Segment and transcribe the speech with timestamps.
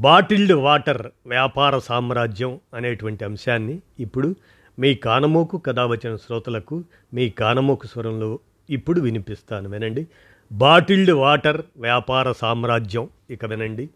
[0.00, 4.36] Bottled water వ్యాపార సామ్రాజ్యం అనేటువంటి అంశాన్ని ఇప్పుడు
[4.78, 6.84] మీ కానమోకు కథావచన శ్రోతలకు
[7.14, 8.38] మీ కానమోకు స్వరంలో
[8.70, 9.68] ఇప్పుడు వినిపిస్తాను.
[9.68, 10.06] వినండి.
[10.52, 13.90] బాటిల్డ్ వాటర్ వ్యాపార సామ్రాజ్యం ఇక వినండి.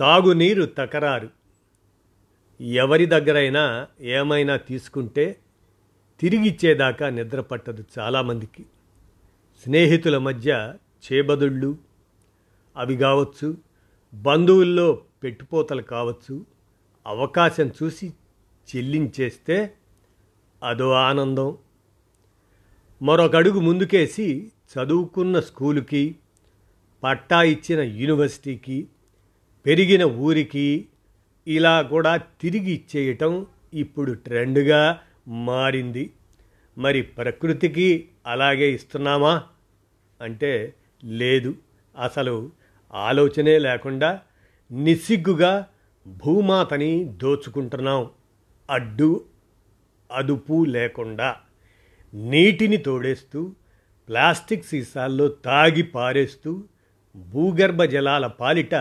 [0.00, 1.28] తాగునీరు తకరారు.
[2.60, 5.36] ఎవరి దగ్గరైనా ఏమైనా తీసుకుంటే
[6.20, 8.66] తిరిగిచ్చేదాకా నిద్ర పట్టదు చాలామందికి.
[9.64, 10.74] స్నేహితుల మధ్య
[11.12, 11.87] చేబదుళ్ళు
[12.78, 13.56] అవి కావచ్చు
[14.14, 16.46] బంధువుల్లో పెట్టుపోతలు కావచ్చు
[17.06, 18.12] అవకాశం చూసి
[18.76, 19.74] చెల్లించేస్తే
[20.62, 21.56] అదో ఆనందం.
[23.02, 26.16] మరొక అడుగు ముందుకేసి చదువుకున్న స్కూలుకి
[27.02, 28.88] పట్టా ఇచ్చిన యూనివర్సిటీకి
[29.66, 30.88] పెరిగిన ఊరికి
[31.46, 36.12] ఇలా కూడా తిరిగి ఇచ్చేయటం ఇప్పుడు ట్రెండ్గా మారింది.
[36.78, 39.42] మరి ప్రకృతికి అలాగే ఇస్తున్నామా?
[40.20, 41.54] అంటే లేదు.
[41.98, 42.50] అసలు
[42.92, 44.20] ఆలోచనే లేకుండా
[44.70, 45.66] నిస్సిగ్గుగా
[46.06, 48.10] భూమాతని దోచుకుంటున్నాం.
[48.70, 49.24] అడ్డు
[50.12, 51.36] అదుపు లేకుండా
[52.14, 53.54] నీటిని తోడేస్తూ
[54.08, 56.64] ప్లాస్టిక్ సీసాల్లో తాగి పారేస్తూ
[57.16, 58.74] భూగర్భ జలాల పాలిట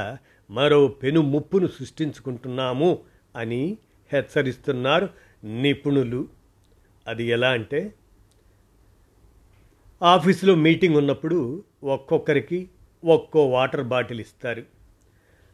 [0.49, 2.99] మరో పెను ముప్పును సృష్టించుకుంటున్నాము
[3.35, 3.77] అని
[4.13, 5.09] హెచ్చరిస్తున్నారు
[5.43, 6.27] నిపుణులు.
[7.07, 7.93] అది ఎలా అంటే
[10.03, 12.69] ఆఫీసులో మీటింగ్ ఉన్నప్పుడు ఒక్కొక్కరికి
[13.07, 14.63] ఒక్కో వాటర్ బాటిల్ ఇస్తారు.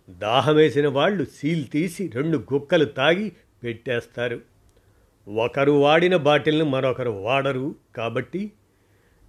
[0.09, 3.31] దాహం వేసిన వాళ్ళు సీల్ తీసి రెండు గుక్కలు తాగి
[3.63, 4.41] పెట్టేస్తారు.
[5.28, 8.51] ఒకరు వాడిన బాటిల్ని మరొకరు వాడరు కాబట్టి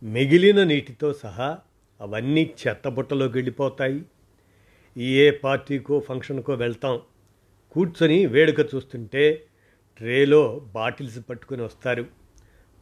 [0.03, 1.59] మిగిలిన నీటితో సహా
[2.01, 4.01] అవన్నీ చెత్తబుట్టలోకి వెళ్ళిపోతాయి.
[4.99, 7.01] ఏ పార్టీకో ఫంక్షన్కో వెళ్తాం.
[7.73, 9.45] కూర్చొని వేడుక చూస్తుంటే
[9.99, 10.43] ట్రేలో
[10.75, 12.07] బాటిల్స్ పట్టుకొని వస్తారు.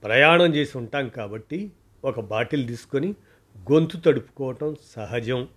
[0.02, 1.72] ప్రయాణం చేసి ఉంటాం కాబట్టి
[2.04, 3.14] ఒక బాటిల్ తీసుకొని
[3.58, 5.48] గొంతు తడుపుకోవటం సహజం.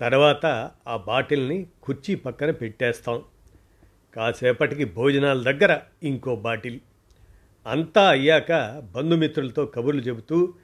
[0.00, 3.22] తర్వాత ఆ బాటిల్ని కుర్చీ పక్కన పెట్టేస్తాం.
[4.14, 6.80] కాసేపటికి భోజనాల దగ్గర ఇంకో బాటిల్.
[7.66, 10.54] అంతా అయ్యాక బంధుమిత్రులతో కబుర్లు చెబుతూ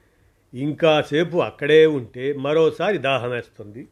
[0.53, 3.87] ఇంకాసేపు అక్కడే ఉంటే మరోసారి దాహం వేస్తుంది.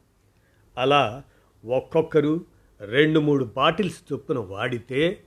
[0.78, 1.22] అలా
[1.64, 2.46] ఒక్కొక్కరు
[2.80, 5.22] రెండు మూడు బాటిల్స్ చొప్పున వాడితే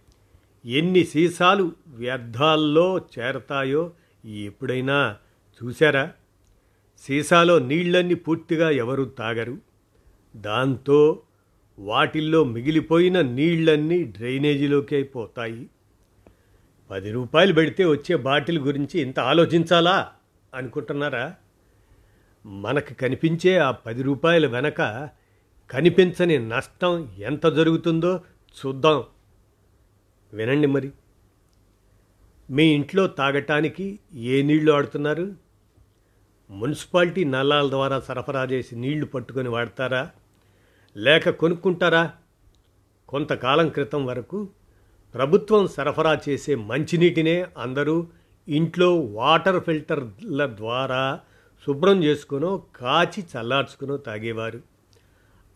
[0.66, 3.92] ఎన్ని సీసాలు వ్యర్థాల్లో చేరతాయో
[4.26, 5.18] ఎప్పుడైనా
[5.64, 6.14] చూశారా?
[7.08, 9.58] సీసాలో నీళ్ళన్నీ పూర్తిగా ఎవరు తాగరు.
[10.36, 11.22] దాంతో
[11.80, 15.70] వాటిల్లో మిగిలిపోయిన నీళ్ళన్నీ డ్రైనేజీలోకి అయిపోతాయి
[16.92, 20.12] పది రూపాయలు పెడితే వచ్చే బాటిల్ గురించి ఇంత ఆలోచించాలా?
[20.56, 21.36] అనుకుంటున్నారా?
[22.46, 25.10] మనకు కనిపించే ఆ పది రూపాయల వెనక
[25.72, 28.22] కనిపించని నష్టం ఎంత జరుగుతుందో
[28.66, 29.04] చూద్దాం.
[30.34, 30.92] వినండి మరి.
[32.50, 35.43] మీ ఇంట్లో తాగటానికి ఏ నీళ్ళు వాడుతున్నారు?
[36.54, 40.12] మున్సిపాలిటీ నల్లాల ద్వారా సరఫరా చేసి నీళ్ళు పట్టుకొని వాడతారా?
[40.98, 42.12] లేక కొనుక్కుంటారా?
[43.10, 44.50] కొంతకాలం క్రితం వరకు
[45.14, 48.08] ప్రభుత్వం సరఫరా చేసే మంచినీటినే అందరూ
[48.48, 51.20] ఇంట్లో వాటర్ ఫిల్టర్ల ద్వారా
[51.68, 54.62] శుభ్రం చేసుకునో కాచి చల్లార్చుకునో తాగేవారు.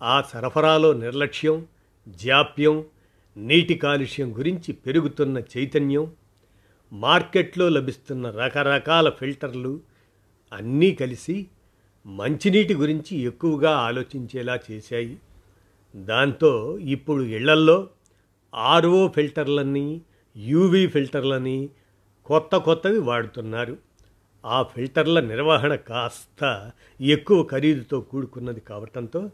[0.02, 1.66] ఆ సరఫరాలో నిర్లక్ష్యం
[2.10, 2.86] జాప్యం
[3.38, 6.12] నీటి కాలుష్యం గురించి పెరుగుతున్న చైతన్యం
[6.94, 9.80] మార్కెట్లో లభిస్తున్న రకరకాల ఫిల్టర్లు
[10.54, 11.48] అన్నీ కలిసి
[12.06, 15.18] మంచినీటి గురించి ఎక్కువగా ఆలోచించేలా చేశాయి.
[15.96, 17.90] దాంతో ఇప్పుడు ఇళ్ళల్లో
[18.56, 20.02] ఆర్ఓ ఫిల్టర్లని
[20.38, 21.70] యూవీ ఫిల్టర్లని
[22.26, 23.78] కొత్త కొత్తవి వాడుతున్నారు.
[24.46, 26.72] ఆ ఫిల్టర్ల నిర్వహణ కాస్త
[27.02, 29.30] ఎక్కువ ఖరీదుతో కూడుకున్నది కావటంతో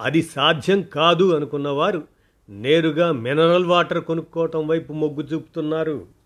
[0.00, 2.08] అది సాధ్యం కాదు అనుకున్నవారు
[2.48, 6.21] నేరుగా మినరల్ వాటర్ కొనుక్కోవటం వైపు మొగ్గు చూపుతున్నారు.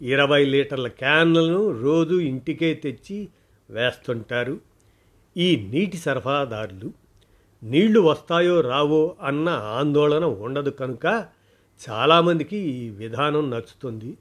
[0.00, 3.28] ఇరవై లీటర్ల క్యాన్లను రోజు ఇంటికే తెచ్చి
[3.70, 4.60] వేస్తుంటారు.
[5.36, 6.92] ఈ నీటి సరఫరాదారులు
[7.62, 11.26] నీళ్ళు వస్తాయో రావో అన్న ఆందోళన ఉండదు కనుక
[11.90, 14.16] చాలామందికి ఈ విధానం నచ్చుతుంది.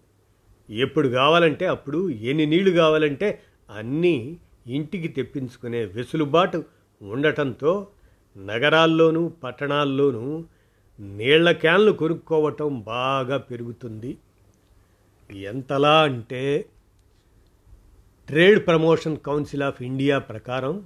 [0.69, 4.37] ఎప్పుడు కావాలంటే అప్పుడు ఎన్ని నీళ్ళు కావాలంటే అన్నీ
[4.67, 6.63] ఇంటికి తెప్పించుకునే వెసులుబాటు
[7.01, 7.87] ఉండటంతో
[8.37, 10.43] నగరాల్లోనూ పట్టణాల్లోనూ
[10.99, 14.17] నీళ్ళ క్యాన్లు కొనుక్కోవటం బాగా పెరుగుతుంది.
[15.31, 16.65] ఎంతలా అంటే
[18.27, 20.83] trade promotion council of India ప్రకారం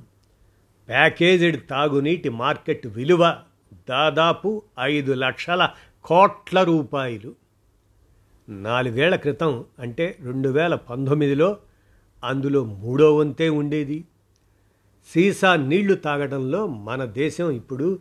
[0.87, 3.39] ప్యాకేజ్డ్ తాగునీటి మార్కెట్ విలువ
[3.89, 5.69] దాదాపు ఐదు లక్షల
[6.03, 7.35] కోట్ల రూపాయలు.
[8.49, 11.57] నాలుగేళ్ళ క్రితం అంటే రెండు వేల పంతొమ్మిదిలో
[12.23, 14.05] అందులో మూడో వంతే ఉండేది.
[15.07, 17.99] సీసా నీళ్ళు తాగడంలో మన దేశం ఇప్పుడు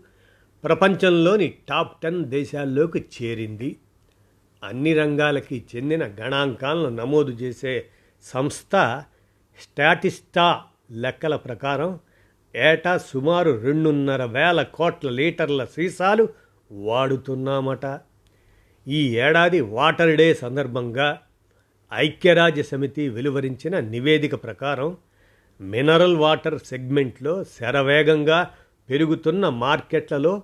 [0.65, 3.77] ప్రపంచంలోని టాప్ టెన్ దేశాల్లోకి చేరింది.
[4.63, 7.87] అన్ని రంగాలకి చెందిన గణాంకాలను నమోదు చేసే
[8.25, 8.75] సంస్థ
[9.61, 11.99] స్టాటిస్టా లెక్కల ప్రకారం
[12.57, 16.29] ఏటా సుమారు రెండున్నర వేల కోట్ల లీటర్ల సీసాలు
[16.71, 17.85] వాడుతున్నామట.
[18.89, 21.19] ఈ ఏడాది వాటర్ డే సందర్భంగా
[21.93, 24.97] ఐక్యరాజ్య సమితి వెలువరించిన నివేదిక ప్రకారం
[25.61, 28.51] మినరల్ వాటర్ సెగ్మెంట్లో శరవేగంగా
[28.89, 30.43] పెరుగుతున్న మార్కెట్లలో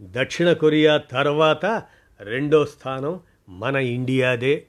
[0.00, 1.82] దక్షిణ కొరియా తర్వాత
[2.20, 4.66] రెండో స్థానం మన ఇండియాదే.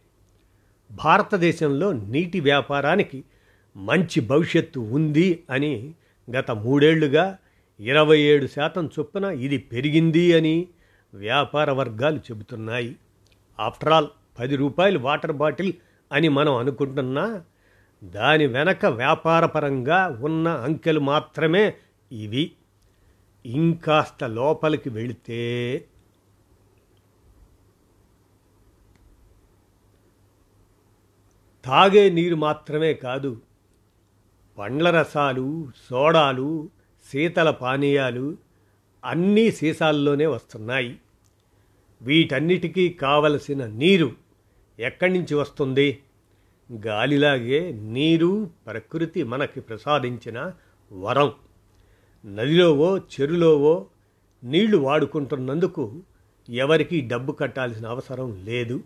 [0.91, 3.23] భారతదేశంలో నీటి వ్యాపారానికి
[3.77, 5.93] మంచి భవిష్యత్తు ఉంది అని
[6.31, 7.37] గత మూడేళ్ళుగా
[7.79, 10.67] ఇరవై ఏడు శాతం చొప్పున ఇది పెరిగింది అని
[11.13, 12.95] వ్యాపార వర్గాలు చెబుతున్నాయి.
[13.59, 14.07] ఆఫ్టర్ ఆల్
[14.39, 15.73] పది రూపాయలు వాటర్ బాటిల్
[16.11, 17.41] అని మనం అనుకుంటున్నా
[18.03, 21.73] దాని వెనక వ్యాపారపరంగా ఉన్న అంకెలు మాత్రమే
[22.11, 22.51] ఇవి.
[23.45, 25.85] ఇంకాస్త లోపలికి వెళితే
[31.65, 33.41] తాగే నీరు మాత్రమే కాదు
[34.57, 36.69] పండ్ల రసాలు సోడాలు
[37.11, 38.37] శీతల పానీయాలు
[39.05, 40.99] అన్నీ సీసాల్లోనే వస్తున్నాయి.
[42.01, 44.11] వీటన్నిటికీ కావలసిన నీరు
[44.79, 45.99] ఎక్కడి నుంచి వస్తుంది?
[46.85, 50.53] గాలిలాగే నీరు ప్రకృతి మనకి ప్రసాదించిన
[50.93, 51.33] వరం.
[52.25, 53.85] నదిలోవో చెరులోవో
[54.43, 56.01] నీళ్ళు వాడుకుంటున్నందుకు
[56.49, 58.83] ఎవరికీ డబ్బు కట్టాల్సిన అవసరం లేదు.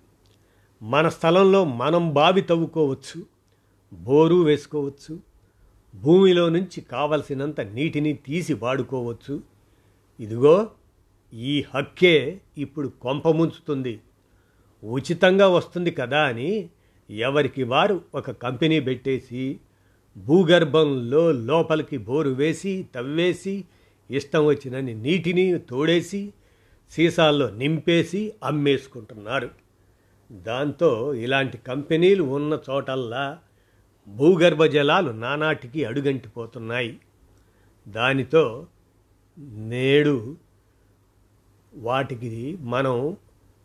[0.81, 3.25] మన స్థలంలో మనం బావి తవ్వుకోవచ్చు
[3.93, 5.19] బోరు వేసుకోవచ్చు
[5.95, 9.41] భూమిలో నుంచి కావలసినంత నీటిని తీసి వాడుకోవచ్చు.
[10.19, 10.69] ఇదిగో
[11.33, 13.99] ఈ హక్కే ఇప్పుడు కొంపముంచుతుంది
[14.83, 16.69] ఉచితంగా వస్తుంది కదా అని
[17.09, 19.59] ఎవరికి వారు ఒక కంపెనీ పెట్టేసి
[20.17, 23.65] భూగర్భంలో లోపలికి బోరు వేసి తవ్వేసి
[24.09, 26.33] ఇష్టం వచ్చినన్ని నీటిని తోడేసి
[26.91, 29.49] సీసాల్లో నింపేసి అమ్మేసుకుంటున్నారు.
[30.31, 33.39] దాంతో ఇలాంటి కంపెనీలు ఉన్న చోటల్లా
[34.07, 36.99] భూగర్భ జలాలు నానాటికి అడుగంటిపోతున్నాయి.
[37.87, 38.67] దానితో
[39.39, 40.37] నేడు
[41.73, 43.17] వాటికి మనం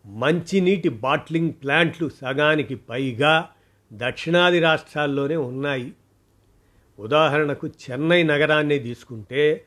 [0.06, 3.48] మంచినీటి బాట్లింగ్ ప్లాంట్లు సగానికి పైగా
[3.92, 5.92] దక్షిణాది రాష్ట్రాల్లోనే ఉన్నాయి.
[6.98, 9.66] ఉదాహరణకు చెన్నై నగరాన్ని తీసుకుంటే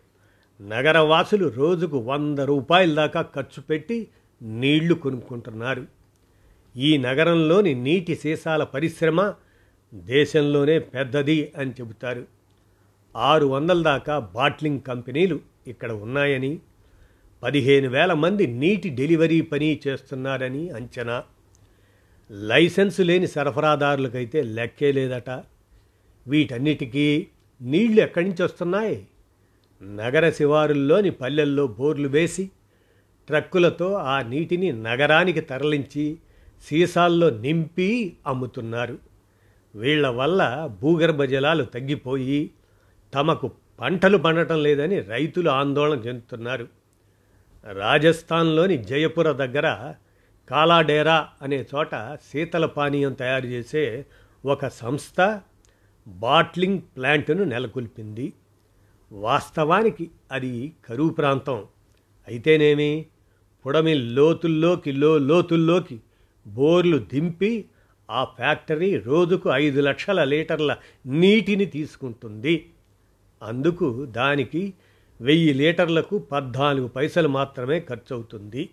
[0.62, 4.08] నగరవాసులు రోజుకు వంద రూపాయల దాకా ఖర్చు పెట్టి
[4.42, 5.86] నీళ్ళు కొనుక్కుంటున్నారు.
[6.78, 9.34] ఈ నగరంలోని నీటి సీసాల పరిశ్రమ
[9.94, 12.26] దేశంలోనే పెద్దది అని చెబుతారు.
[13.16, 16.60] ఆరు వందల దాకా బాట్లింగ్ కంపెనీలు ఇక్కడ ఉన్నాయని
[17.44, 21.24] పదిహేను వేల మంది నీటి డెలివరీ పని చేస్తున్నారని అంచనా.
[22.32, 25.30] లైసెన్సు లేని సరఫరాదారులకైతే లెక్కే లేదట.
[26.28, 27.28] వీటన్నిటికీ
[27.62, 29.08] నీళ్ళు ఎక్కడి నుంచి వస్తున్నాయి?
[29.84, 32.50] నగర శివారుల్లోని పల్లెల్లో బోర్లు వేసి
[33.28, 36.18] ట్రక్కులతో ఆ నీటిని నగరానికి తరలించి
[36.62, 38.98] సీసాల్లో నింపి అమ్ముతున్నారు.
[39.76, 42.52] వీళ్ళ వల్ల భూగర్భ జలాలు తగ్గిపోయి
[43.14, 46.68] తమకు పంటలు పండటం లేదని రైతులు ఆందోళన చెందుతున్నారు.
[47.72, 49.94] రాజస్థాన్లోని జయపుర దగ్గర
[50.50, 51.90] కాలాడేరా అనే చోట
[52.32, 54.06] శీతల పానీయం తయారు చేసే
[54.46, 55.42] ఒక సంస్థ
[56.08, 58.34] బాట్లింగ్ ప్లాంట్ను నెలకొల్పింది.
[59.12, 61.64] వాస్తవానికి అది కరువు ప్రాంతం.
[62.28, 63.06] అయితేనేమి?
[63.66, 66.02] పుడమి లోతుల్లోకి లో లోతుల్లోకి
[66.48, 67.66] బోర్లు దింపి
[68.12, 72.70] ఆ ఫ్యాక్టరీ రోజుకు ఐదు లక్షల లీటర్ల నీటిని తీసుకుంటుంది.
[73.44, 74.74] అందుకు దానికి
[75.22, 78.70] వెయ్యి లీటర్లకు పద్నాలుగు పైసలు మాత్రమే ఖర్చవుతుంది.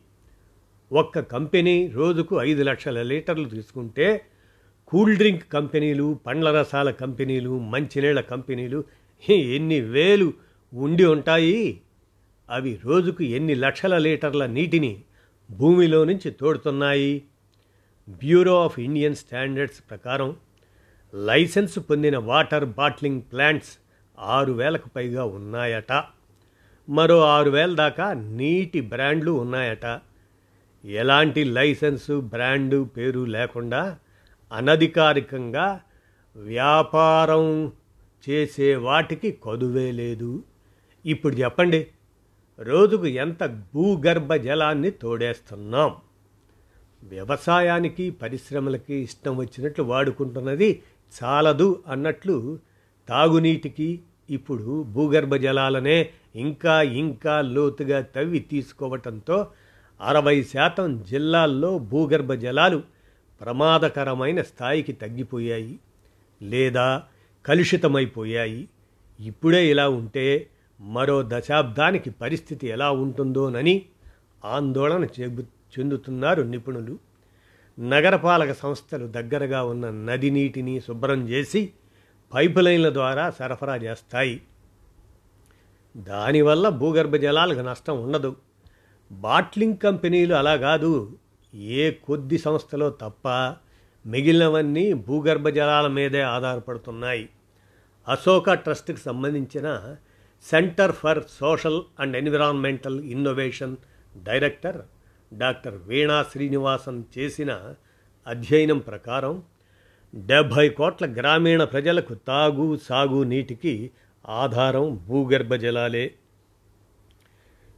[0.93, 4.21] ఒక్క కంపెనీ రోజుకు ఐదు లక్షల లీటర్లు తీసుకుంటే
[4.87, 8.85] కూల్ డ్రింక్ కంపెనీలు పండ్ల రసాల కంపెనీలు మంచినీళ్ళ కంపెనీలు
[9.29, 10.33] ఎన్ని వేలు
[10.73, 11.81] ఉండి ఉంటాయి?
[12.51, 15.03] అవి రోజుకు ఎన్ని లక్షల లీటర్ల నీటిని
[15.51, 17.23] భూమిలో నుంచి తోడుతున్నాయి?
[18.09, 20.37] బ్యూరో ఆఫ్ ఇండియన్ స్టాండర్డ్స్ ప్రకారం
[21.15, 23.79] లైసెన్స్ పొందిన వాటర్ బాట్లింగ్ ప్లాంట్స్
[24.19, 26.05] ఆరు వేలకు పైగా ఉన్నాయట.
[26.89, 30.01] మరో ఆరు వేల దాకా నీటి బ్రాండ్లు ఉన్నాయట.
[30.85, 33.99] ఎలాంటి లైసెన్సు బ్రాండు పేరు లేకుండా
[34.53, 35.81] అనధికారికంగా
[36.37, 37.73] వ్యాపారం
[38.29, 40.45] చేసే వాటికి కొదువే లేదు.
[41.07, 41.87] ఇప్పుడు చెప్పండి
[42.61, 43.45] రోజుకు ఎంత
[43.75, 45.97] భూగర్భ జలాన్ని తోడేస్తున్నాం?
[47.03, 50.83] వ్యవసాయానికి పరిశ్రమలకి ఇష్టం వచ్చినట్లు వాడుకుంటున్నది
[51.23, 52.59] చాలదు అన్నట్లు
[53.09, 59.47] తాగునీటికి ఇప్పుడు భూగర్భ జలాలనే ఇంకా ఇంకా లోతుగా తవ్వి తీసుకోవటంతో
[60.01, 62.83] అరవై శాతం జిల్లాల్లో భూగర్భ జలాలు
[63.41, 65.79] ప్రమాదకరమైన స్థాయికి తగ్గిపోయాయి
[66.43, 67.03] లేదా
[67.47, 68.69] కలుషితమైపోయాయి.
[69.21, 70.49] ఇప్పుడే ఇలా ఉంటే
[70.81, 73.87] మరో దశాబ్దానికి పరిస్థితి ఎలా ఉంటుందోనని
[74.45, 75.43] ఆందోళన చెబు
[75.79, 76.99] చెందుతున్నారు నిపుణులు.
[77.79, 81.73] నగరపాలక సంస్థలు దగ్గరగా ఉన్న నది నీటిని శుభ్రం చేసి
[82.35, 84.43] పైపు లైన్ల ద్వారా సరఫరా చేస్తాయి.
[85.97, 88.37] దానివల్ల భూగర్భ జలాలకు నష్టం ఉండదు.
[89.13, 91.19] బాట్లింగ్ కంపెనీలు అలా కాదు.
[91.55, 93.29] ఏ కొద్ది సంస్థలో తప్ప
[94.07, 97.29] మిగిలినవన్నీ భూగర్భ జలాల మీదే ఆధారపడుతున్నాయి.
[98.09, 99.95] అశోక ట్రస్ట్కి సంబంధించిన
[100.51, 103.77] centre for social and environmental innovation
[104.23, 104.83] director
[105.33, 107.75] doctor Veena Srinivasan చేసిన
[108.27, 109.43] అధ్యయనం ప్రకారం
[110.15, 113.91] డెబ్భై కోట్ల గ్రామీణ ప్రజలకు తాగు సాగు నీటికి
[114.29, 116.15] ఆధారం భూగర్భ జలాలే.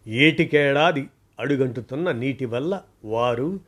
[0.06, 1.08] ఏటికేడాది
[1.40, 3.60] అడుగంటుతున్న నీటి వల్ల వారు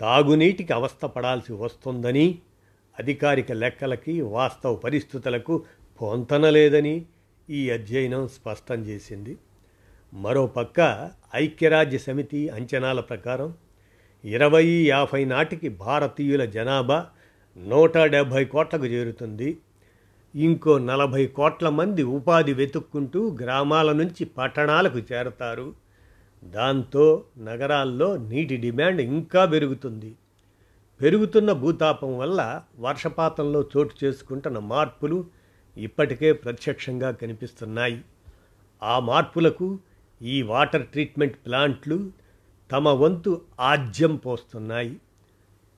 [0.00, 2.38] తాగునీటికి అవస్థపడాల్సి వస్తుందని
[2.98, 5.64] అధికారిక లెక్కలకి వాస్తవ పరిస్థితులకు
[6.02, 7.04] పొంతనలేదని
[7.50, 9.36] ఈ అధ్యయనం స్పష్టం చేసింది.
[10.14, 13.54] మరోపక్క ఐక్యరాజ్య సమితి అంచనాల ప్రకారం
[14.24, 17.06] ఇరవై యాభై నాటికి భారతీయుల జనాభా
[17.56, 19.58] నూట డెబ్భై కోట్లకు చేరుతుంది.
[20.34, 25.74] ఇంకో నలభై కోట్ల మంది ఉపాధి వెతుక్కుంటూ గ్రామాల నుంచి పట్టణాలకు చేరతారు.
[26.44, 30.16] దాంతో నగరాల్లో నీటి డిమాండ్ ఇంకా పెరుగుతుంది.
[31.00, 35.26] పెరుగుతున్న భూతాపం వల్ల వర్షపాతంలో చోటు చేసుకుంటున్న మార్పులు
[35.76, 38.02] ఇప్పటికే ప్రత్యక్షంగా కనిపిస్తున్నాయి.
[38.82, 39.78] ఆ మార్పులకు
[40.22, 42.10] ఈ వాటర్ ట్రీట్మెంట్ ప్లాంట్లు
[42.72, 44.96] తమ వంతు ఆజ్యం పోస్తున్నాయి.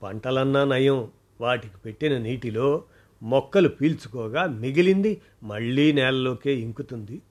[0.02, 1.08] పంటలన్నా నయం.
[1.40, 2.84] వాటికి పెట్టిన నీటిలో
[3.22, 7.22] మొక్కలు పీల్చుకోగా మిగిలింది మళ్ళీ నేలలోకే ఇంకుతుంది.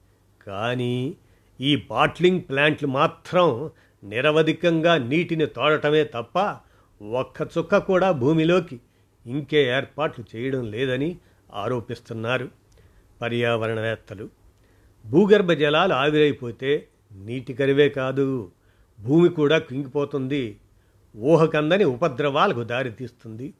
[0.47, 1.15] కానీ
[1.61, 3.69] ఈ బాట్లింగ్ ప్లాంట్లు మాత్రం
[4.03, 6.57] నిరవధికంగా నీటిని తోడటమే తప్ప
[7.03, 8.79] ఒక్క చుక్క కూడా భూమిలోకి
[9.25, 11.17] ఇంకే ఏర్పాట్లు చేయడం లేదని
[11.53, 12.49] ఆరోపిస్తున్నారు
[13.21, 14.29] పర్యావరణవేత్తలు.
[15.05, 18.51] భూగర్భ జలాలు ఆవిరైపోతే నీటి కరివే కాదు
[18.99, 20.57] భూమి కూడా కుంగిపోతుంది
[21.17, 23.53] ఊహకందని ఉపద్రవాలకు దారితీస్తుంది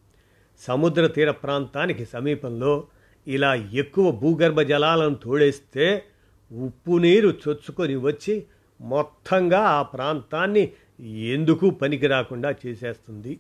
[0.62, 2.88] సముద్ర తీర ప్రాంతానికి సమీపంలో
[3.28, 6.04] ఇలా ఎక్కువ భూగర్భ జలాలను తోడేస్తే
[6.52, 8.46] ఉప్పు నీరు చొచ్చుకొని వచ్చి
[8.82, 10.72] మొత్తంగా ఆ ప్రాంతాన్ని
[11.08, 13.40] ఎందుకు పనికి రాకుండా చేసేస్తుంది?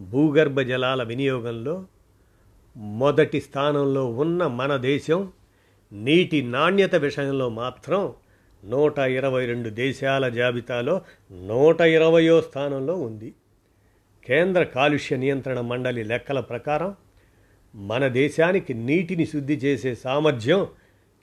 [0.00, 1.86] భూగర్భ జలాల వినియోగంలో
[2.76, 5.32] మొదటి స్థానంలో ఉన్న మన దేశం
[5.92, 8.14] నీటి నాణ్యత విషయంలో మాత్రం
[8.64, 11.00] నూట ఇరవై రెండు దేశాల జాబితాలో
[11.32, 13.34] నూట ఇరవయో స్థానంలో ఉంది.
[14.26, 16.94] కేంద్ర కాలుష్య నియంత్రణ మండలి లెక్కల ప్రకారం
[17.74, 20.66] మన దేశానికి నీటిని శుద్ధి చేసే సామర్థ్యం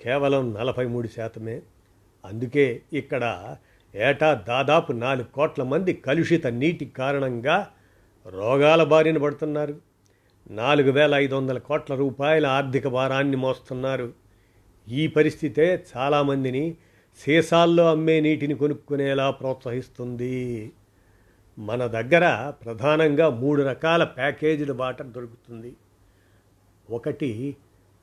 [0.01, 1.61] కేవలం నలభై మూడు శాతమే.
[2.25, 3.55] అందుకే ఇక్కడ
[3.95, 7.67] ఏటా దాదాపు నాలుగు కోట్ల మంది కలుషిత నీటి కారణంగా
[8.27, 9.75] రోగాల బారిన పడుతున్నారు.
[10.51, 14.13] నాలుగు వేల ఐదు వందల కోట్ల రూపాయల ఆర్థిక భారాన్ని మోస్తున్నారు.
[14.89, 16.77] ఈ పరిస్థితే చాలామందిని
[17.19, 20.71] సీసాల్లో అమ్మే నీటిని కొనుక్కునేలా ప్రోత్సహిస్తుంది.
[21.59, 25.75] మన దగ్గర ప్రధానంగా మూడు రకాల ప్యాకేజ్డ్ వాటర్ దొరుకుతుంది.
[26.89, 27.55] ఒకటి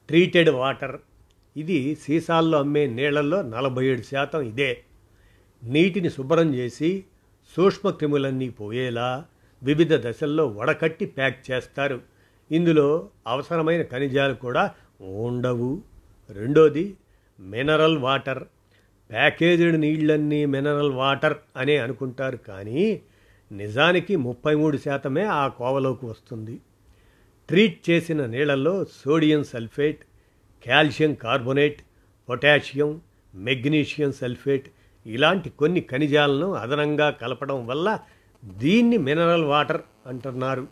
[0.08, 1.00] ట్రీటెడ్ వాటర్.
[1.56, 4.82] ఇది సీసాల్లో అమ్మే నీళ్ళలో నలభై ఏడు శాతం ఇదే.
[5.64, 7.04] నీటిని శుభ్రం చేసి
[7.56, 9.24] సూక్ష్మక్రిములన్నీ పోయేలా
[9.62, 12.00] వివిధ దశల్లో వడకట్టి ప్యాక్ చేస్తారు.
[12.52, 15.82] ఇందులో అవసరమైన ఖనిజాలు కూడా ఉండవు.
[16.30, 16.96] రెండోది
[17.40, 18.44] మినరల్ వాటర్.
[19.10, 23.02] ప్యాకేజ్డ్ నీళ్ళన్నీ మినరల్ వాటర్ అనే అనుకుంటారు కానీ
[23.52, 26.60] నిజానికి ముప్పై మూడు శాతమే ఆ కోవలోకి వస్తుంది.
[27.48, 29.98] ట్రీట్ చేసిన నీళ్ళలో sodium sulphate
[30.68, 31.82] calcium carbonate
[32.28, 33.00] potassium
[33.34, 34.68] magnesium sulphate
[35.06, 37.98] ఇలాంటి కొన్ని ఖనిజాలను అదనంగా కలపడం వల్ల
[38.44, 40.66] దీన్ని మినరల్ వాటర్ అంటున్నారు.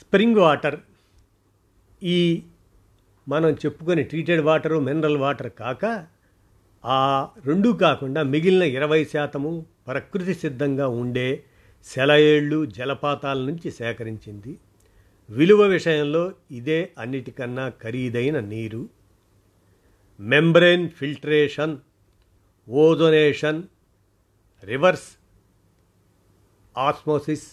[0.00, 0.80] స్ప్రింగ్ వాటర్
[2.02, 2.42] ఈ
[3.28, 6.06] మనం చెప్పుకొని ట్రీటెడ్ వాటరు మినరల్ వాటర్ కాక
[6.84, 11.44] ఆ రెండూ కాకుండా మిగిలిన ఇరవై శాతము ప్రకృతి సిద్ధంగా ఉండే
[11.84, 14.58] సెలయేళ్ళు జలపాతాల నుంచి సేకరించింది.
[15.30, 18.88] విలువ విషయంలో ఇదే అన్నిటికన్నా ఖరీదైన నీరు.
[20.20, 21.78] Membrane filtration
[22.68, 23.62] ozonation
[24.64, 25.08] reverse
[26.76, 27.48] osmosis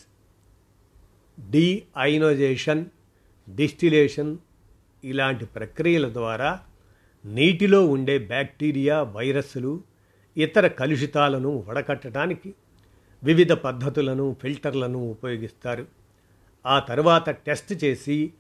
[1.52, 2.86] deionisation
[3.56, 4.38] distillation
[5.06, 6.60] ఇలాంటి ప్రక్రియల ద్వారా
[7.26, 9.84] నీటిలో ఉండే బ్యాక్టీరియా వైరస్లు
[10.38, 12.54] ఇతర కలుషితాలను వడకట్టడానికి
[13.24, 15.86] వివిధ పద్ధతులను ఫిల్టర్లను ఉపయోగిస్తారు.
[16.66, 18.34] ఆ తర్వాత టెస్ట్ చేసి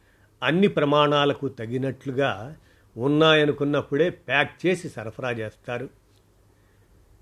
[0.43, 2.55] అన్ని ప్రమాణాలకు తగినట్లుగా
[2.97, 5.89] ఉన్నాయనుకున్నప్పుడే ప్యాక్ చేసి సరఫరా చేస్తారు.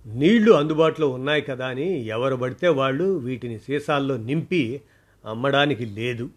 [0.05, 4.81] నీళ్ళు అందుబాటులో ఉన్నాయి కదా అని ఎవరు పడితే వాళ్ళు వీటిని సీసాల్లో నింపి
[5.25, 6.29] అమ్మడానికి లేదు.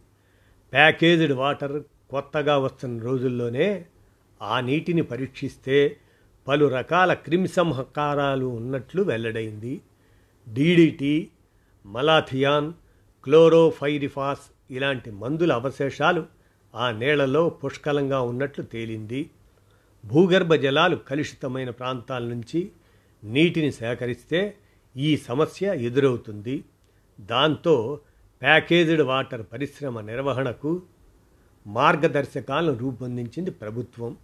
[0.73, 3.87] ప్యాకేజ్డ్ వాటర్ కొత్తగా వస్తున్న రోజుల్లోనే
[4.43, 5.97] ఆ నీటిని పరీక్షిస్తే
[6.49, 9.81] పలు రకాల క్రిమిసంహకారాలు ఉన్నట్లు వెల్లడైంది.
[10.49, 11.29] డీడీటీ
[11.87, 12.73] మలాథియాన్
[13.25, 16.27] క్లోరోఫైరిఫాస్ ఇలాంటి మందుల అవశేషాలు
[16.75, 19.31] ఆ నీళ్ళలో పుష్కలంగా ఉన్నట్లు తేలింది.
[20.07, 22.73] భూగర్భ జలాలు కలుషితమైన ప్రాంతాల నుంచి
[23.25, 24.57] నీటిని సేకరిస్తే
[24.97, 26.65] ఈ సమస్య ఎదురవుతుంది.
[27.21, 28.01] దాంతో
[28.43, 30.83] ప్యాకేజ్డ్ వాటర్ పరిశ్రమ నిర్వహణకు
[31.67, 34.17] మార్గదర్శకాలను రూపొందించింది ప్రభుత్వం.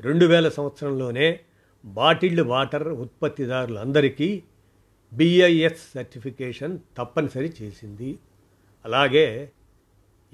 [0.00, 1.40] రెండు వేల సంవత్సరంలోనే
[1.84, 4.42] బాటిల్డ్ వాటర్ ఉత్పత్తిదారులందరికీ
[5.12, 8.18] బిఐఎస్ సర్టిఫికేషన్ తప్పనిసరి చేసింది.
[8.84, 9.50] అలాగే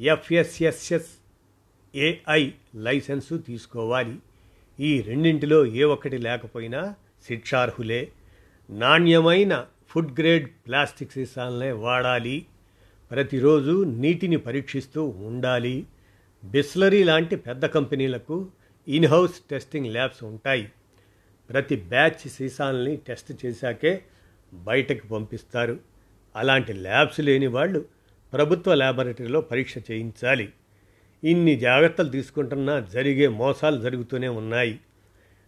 [0.00, 1.10] ఎఫ్ఎస్ఎస్ఎస్
[1.94, 4.16] ఏఐ లైసెన్సు తీసుకోవాలి.
[4.80, 6.94] ఈ రెండింటిలో ఏ ఒక్కటి లేకపోయినా
[7.28, 8.12] శిక్షార్హులే.
[8.70, 12.46] నాణ్యమైన ఫుడ్ గ్రేడ్ ప్లాస్టిక్ సీసాలనే వాడాలి.
[13.10, 15.86] ప్రతిరోజు నీటిని పరీక్షిస్తూ ఉండాలి.
[16.44, 18.48] బిస్లరీ లాంటి పెద్ద కంపెనీలకు
[18.88, 20.72] ఇన్హౌస్ టెస్టింగ్ ల్యాబ్స్ ఉంటాయి.
[21.50, 24.02] ప్రతి బ్యాచ్ సీసాలని టెస్ట్ చేశాకే
[24.54, 25.78] బయటకు పంపిస్తారు.
[26.36, 27.84] అలాంటి ల్యాబ్స్ లేని వాళ్ళు
[28.32, 30.52] ప్రభుత్వ ల్యాబొరేటరీలో పరీక్ష చేయించాలి.
[31.24, 34.80] ఇన్ని జాగ్రత్తలు తీసుకుంటున్నా జరిగే మోసాలు జరుగుతూనే ఉన్నాయి.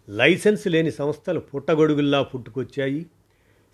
[0.08, 3.06] లైసెన్స్ లేని సంస్థలు పుట్టగొడుగుల్లా పుట్టుకొచ్చాయి.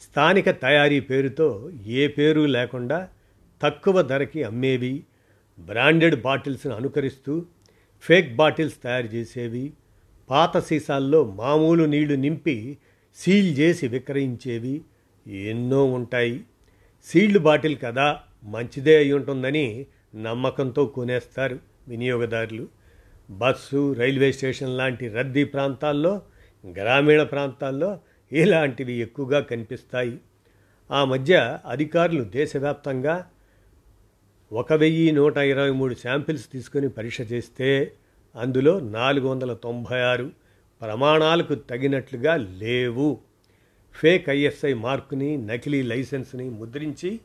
[0.00, 3.08] స్థానిక తయారీ పేరుతో ఏ పేరు లేకుండా
[3.62, 5.04] తక్కువ ధరకి అమ్మేవి.
[5.60, 7.46] బ్రాండెడ్ బాటిల్స్ను అనుకరిస్తూ
[8.00, 9.72] ఫేక్ బాటిల్స్ తయారు చేసేవి
[10.30, 12.78] పాత సీసాల్లో మామూలు నీళ్ళు నింపి
[13.16, 14.82] సీల్ చేసి విక్రయించేవి
[15.26, 16.44] ఎన్నో ఉంటాయి.
[17.04, 22.68] సీల్డ్ బాటిల్ కదా మంచిదే అయి ఉంటుందని నమ్మకంతో కొనేస్తారు వినియోగదారులు.
[23.30, 26.22] బస్సు రైల్వే స్టేషన్ లాంటి రద్దీ ప్రాంతాల్లో
[26.66, 28.00] గ్రామీణ ప్రాంతాల్లో
[28.32, 30.18] ఇలాంటివి ఎక్కువగా కనిపిస్తాయి.
[30.90, 33.30] ఆ మధ్య అధికారులు దేశవ్యాప్తంగా
[34.52, 37.92] ఒక వెయ్యి నూట ఇరవై మూడు శాంపిల్స్ తీసుకొని పరీక్ష చేస్తే
[38.36, 40.30] అందులో నాలుగు వందల తొంభై ఆరు
[40.82, 43.20] ప్రమాణాలకు తగినట్లుగా లేవు.
[43.94, 47.20] ఫేక్ ఐఎస్ఐ మార్కుని నకిలీ లైసెన్స్ని ముద్రించి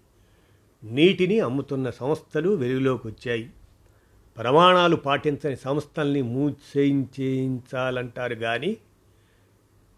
[0.83, 3.49] నీటిని అమ్ముతున్న సంస్థలు వెలుగులోకి వచ్చాయి
[4.37, 8.77] ప్రమాణాలు పాటించని సంస్థల్ని మూసేయించాలంటారు కానీ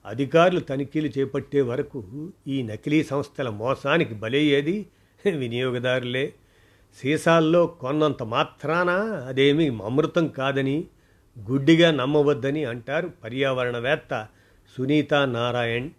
[0.06, 4.86] అధికారులు తనిఖీలు చేపట్టే వరకు ఈ నకిలీ సంస్థల మోసానికి బలయ్యేది
[5.26, 6.34] వినియోగదారులే.
[6.95, 8.89] సీసాల్లో కొన్నంత మాత్రాన
[9.28, 10.88] అదేమీ అమృతం కాదని
[11.49, 14.28] గుడ్డిగా నమ్మవద్దని అంటారు పర్యావరణవేత్త
[14.78, 15.89] సునీత నారాయణ్.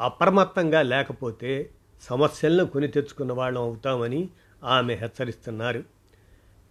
[0.00, 4.28] అప్రమత్తంగా లేకపోతే సమస్యలను కొని తెచ్చుకున్న వాళ్ళం అవుతామని
[4.64, 5.84] ఆమె హెచ్చరిస్తున్నారు.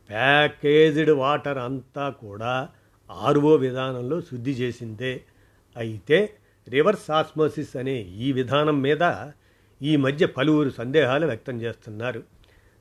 [0.09, 2.69] ప్యాకేజ్డ్ వాటర్ అంతా కూడా
[3.11, 5.23] ఆర్ఓ విధానంలో శుద్ధి చేసిందే.
[5.77, 6.33] అయితే
[6.69, 9.31] రివర్స్ ఆస్మోసిస్ అనే ఈ విధానం మీద
[9.81, 12.36] ఈ మధ్య పలువురు సందేహాలు వ్యక్తం చేస్తున్నారు.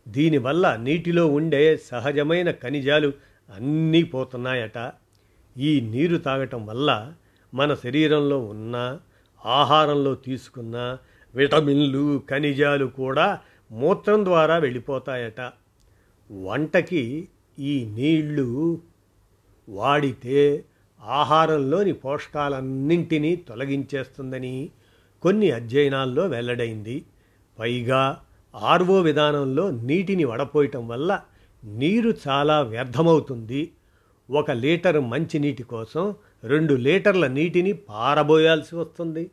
[0.09, 3.13] దీనివల్ల నీటిలో ఉండే సహజమైన ఖనిజాలు
[3.55, 4.93] అన్నీ పోతున్నాయట.
[5.59, 7.13] ఈ నీరు తాగటం వల్ల
[7.55, 8.99] మన శరీరంలో ఉన్న
[9.47, 10.99] ఆహారంలో తీసుకున్న
[11.35, 13.41] విటమిన్లు ఖనిజాలు కూడా
[13.71, 15.41] మూత్రం ద్వారా వెళ్ళిపోతాయట.
[16.31, 18.81] వంటకి ఈ నీళ్ళు
[19.69, 20.65] వాడితే
[21.03, 24.71] ఆహారంలోని పోషకాలన్నింటినీ తొలగించేస్తుందని
[25.23, 27.05] కొన్ని అధ్యయనాల్లో వెల్లడైంది.
[27.59, 28.23] పైగా
[28.57, 31.21] ఆర్వో విధానంలో నీటిని వడపోయటం వల్ల
[31.65, 33.73] నీరు చాలా వ్యర్థమవుతుంది.
[34.31, 36.15] ఒక లీటర్ మంచినీటి కోసం
[36.45, 39.31] రెండు లీటర్ల నీటిని పారబోయాల్సి వస్తుంది.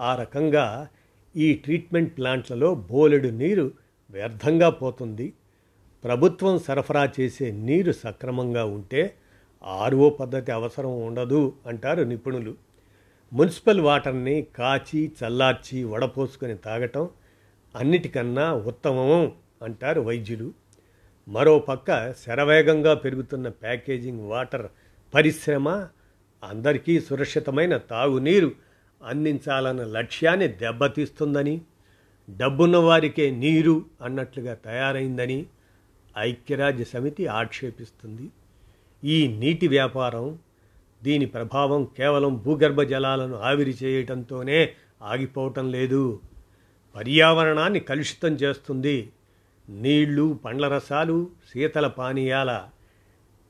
[0.00, 0.88] ఆ రకంగా
[1.36, 3.72] ఈ ట్రీట్మెంట్ ప్లాంట్లలో బోలెడు నీరు
[4.10, 5.32] వ్యర్థంగా పోతుంది.
[6.04, 9.14] ప్రభుత్వం సరఫరా చేసే నీరు సక్రమంగా ఉంటే
[9.64, 12.54] ఆర్ఓ పద్ధతి అవసరం ఉండదు అంటారు నిపుణులు.
[13.32, 17.08] మున్సిపల్ వాటర్ని కాచి చల్లార్చి వడపోసుకొని తాగటం
[17.74, 19.32] అన్నిటికన్నా ఉత్తమం
[19.62, 20.52] అంటారు వైద్యులు.
[21.28, 24.66] మరోపక్క శరవేగంగా పెరుగుతున్న ప్యాకేజింగ్ వాటర్
[25.14, 25.86] పరిశ్రమ
[26.44, 28.52] అందరికీ సురక్షితమైన తాగునీరు
[29.02, 31.60] అందించాలన్న లక్ష్యాన్ని దెబ్బతీస్తుందని
[32.30, 35.46] డబ్బున్న వారికే నీరు అన్నట్లుగా తయారైందని
[36.18, 38.30] ఐక్యరాజ్య సమితి ఆక్షేపిస్తుంది.
[39.04, 40.38] ఈ నీటి వ్యాపారం
[41.02, 46.20] దీని ప్రభావం కేవలం భూగర్భ జలాలను ఆవిరి చేయటంతోనే ఆగిపోవటం లేదు.
[46.94, 49.12] పర్యావరణాన్ని కలుషితం చేస్తుంది.
[49.68, 52.68] నీళ్ళు పండ్ల రసాలు శీతల పానీయాల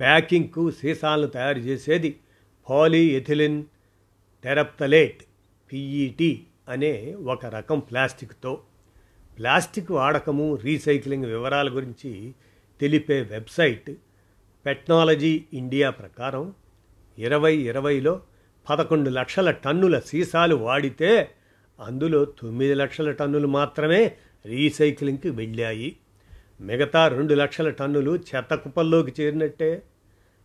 [0.00, 2.18] ప్యాకింగ్కు సీసాలను తయారు చేసేది
[2.70, 3.64] పాలీఎథిలిన్
[4.44, 5.22] టెరప్తలేట్
[5.72, 8.60] పిఈటి అనే ఒక రకం ప్లాస్టిక్తో.
[9.38, 12.32] ప్లాస్టిక్ వాడకము రీసైక్లింగ్ వివరాల గురించి
[12.80, 13.90] తెలిపే వెబ్సైట్
[14.66, 16.54] టెక్నాలజీ ఇండియా ప్రకారం
[17.18, 18.20] ఇరవై ఇరవైలో
[18.70, 21.30] పదకొండు లక్షల టన్నుల సీసాలు వాడితే
[21.82, 24.16] అందులో తొమ్మిది లక్షల టన్నులు మాత్రమే
[24.46, 25.96] రీసైక్లింగ్కి వెళ్ళాయి.
[26.60, 29.82] మిగతా రెండు లక్షల టన్నులు చెత్త కుప్పల్లోకి చేరినట్టే.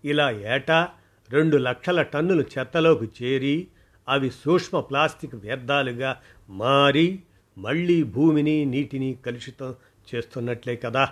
[0.05, 0.89] ఇలా ఏటా
[1.29, 3.67] రెండు లక్షల టన్నులు చెత్తలోకి చేరి
[4.09, 7.19] అవి సూక్ష్మ ప్లాస్టిక్ వ్యర్థాలుగా మారి
[7.57, 9.75] మళ్ళీ భూమిని నీటిని కలుషితం
[10.15, 11.09] చేస్తున్నట్లే కదా.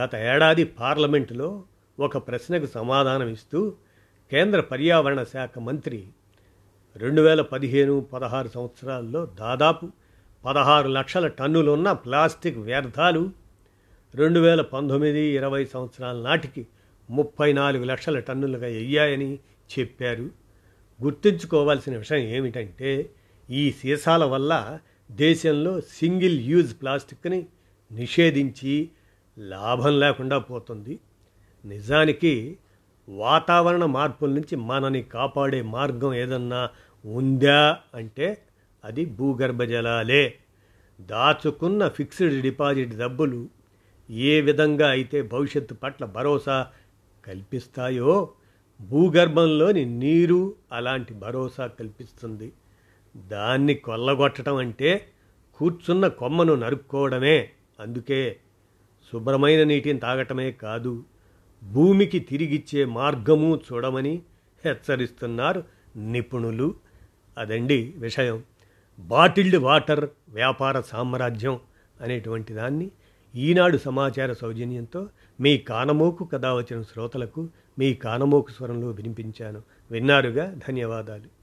[0.00, 1.64] గత ఏడాది పార్లమెంటులో
[2.00, 3.74] ఒక ప్రశ్నకు సమాధానం ఇస్తూ
[4.30, 6.08] కేంద్ర పర్యావరణ శాఖ మంత్రి
[6.96, 9.88] రెండు వేల పదిహేను పదహారు సంవత్సరాల్లో దాదాపు
[10.44, 13.30] పదహారు లక్షల టన్నులున్న ప్లాస్టిక్ వ్యర్థాలు
[14.14, 16.66] రెండు వేల పంతొమ్మిది ఇరవై సంవత్సరాల నాటికి
[17.10, 19.38] ముప్పై నాలుగు లక్షల టన్నులుగా అయ్యాయని
[19.78, 20.30] చెప్పారు.
[21.02, 23.10] గుర్తుంచుకోవాల్సిన విషయం ఏమిటంటే
[23.50, 24.78] ఈ సీసాల వల్ల
[25.12, 27.46] దేశంలో సింగిల్ యూజ్ ప్లాస్టిక్ని
[27.92, 28.90] నిషేధించి
[29.38, 30.98] లాభం లేకుండా పోతుంది.
[31.64, 32.58] నిజానికి
[33.08, 36.68] వాతావరణ మార్పుల నుంచి మనని కాపాడే మార్గం ఏదన్నా
[37.04, 38.42] ఉందా అంటే
[38.84, 40.34] అది భూగర్భ జలాలే.
[41.00, 43.48] దాచుకున్న ఫిక్స్డ్ డిపాజిట్ డబ్బులు
[44.10, 46.66] ఏ విధంగా అయితే భవిష్యత్తు పట్ల భరోసా
[47.26, 48.30] కల్పిస్తాయో
[48.80, 52.52] భూగర్భంలోని నీరు అలాంటి భరోసా కల్పిస్తుంది.
[53.16, 55.06] దాన్ని కొల్లగొట్టడం అంటే
[55.54, 57.50] కూర్చున్న కొమ్మను నరుక్కోవడమే.
[57.80, 58.36] అందుకే
[59.12, 61.04] శుభ్రమైన నీటిని తాగటమే కాదు
[61.72, 64.22] భూమికి తిరిగిచ్చే మార్గము చూడమని
[64.64, 65.64] హెచ్చరిస్తున్నారు
[65.96, 66.74] నిపుణులు.
[67.38, 68.42] అదండి విషయం.
[68.98, 71.58] బాటిల్డ్ వాటర్ వ్యాపార సామ్రాజ్యం
[72.00, 72.90] అనేటువంటి దాన్ని
[73.36, 75.08] ఈనాడు సమాచార సౌజన్యంతో
[75.40, 79.62] మీ కానమోకు కథ వచ్చిన శ్రోతలకు మీ కానమోకు స్వరంలో వినిపించాను.
[79.90, 80.54] విన్నారుగా?
[80.68, 81.33] ధన్యవాదాలు.